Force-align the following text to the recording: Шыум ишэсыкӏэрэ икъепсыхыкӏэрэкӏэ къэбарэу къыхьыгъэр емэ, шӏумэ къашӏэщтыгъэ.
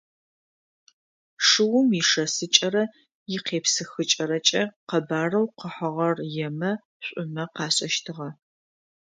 Шыум 1.47 1.89
ишэсыкӏэрэ 1.99 2.83
икъепсыхыкӏэрэкӏэ 3.35 4.61
къэбарэу 4.89 5.45
къыхьыгъэр 5.57 6.17
емэ, 6.47 6.71
шӏумэ 7.05 7.43
къашӏэщтыгъэ. 7.55 8.29